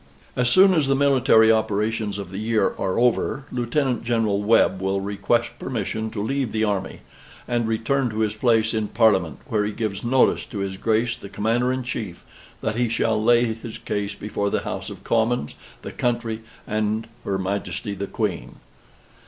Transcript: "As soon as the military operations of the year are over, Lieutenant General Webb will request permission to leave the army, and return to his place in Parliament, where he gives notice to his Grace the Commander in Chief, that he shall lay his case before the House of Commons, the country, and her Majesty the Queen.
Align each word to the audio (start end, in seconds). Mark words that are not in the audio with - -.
"As 0.35 0.49
soon 0.49 0.73
as 0.73 0.87
the 0.87 0.95
military 0.95 1.51
operations 1.51 2.17
of 2.17 2.31
the 2.31 2.39
year 2.39 2.73
are 2.79 2.97
over, 2.97 3.45
Lieutenant 3.51 4.03
General 4.03 4.41
Webb 4.41 4.81
will 4.81 4.99
request 4.99 5.51
permission 5.59 6.09
to 6.09 6.23
leave 6.23 6.51
the 6.51 6.63
army, 6.63 7.01
and 7.47 7.67
return 7.67 8.09
to 8.09 8.21
his 8.21 8.33
place 8.33 8.73
in 8.73 8.87
Parliament, 8.87 9.37
where 9.45 9.63
he 9.63 9.71
gives 9.71 10.03
notice 10.03 10.43
to 10.45 10.57
his 10.57 10.77
Grace 10.77 11.15
the 11.15 11.29
Commander 11.29 11.71
in 11.71 11.83
Chief, 11.83 12.25
that 12.61 12.75
he 12.77 12.89
shall 12.89 13.23
lay 13.23 13.53
his 13.53 13.77
case 13.77 14.15
before 14.15 14.49
the 14.49 14.61
House 14.61 14.89
of 14.89 15.03
Commons, 15.03 15.53
the 15.83 15.91
country, 15.91 16.41
and 16.65 17.05
her 17.23 17.37
Majesty 17.37 17.93
the 17.93 18.07
Queen. 18.07 18.55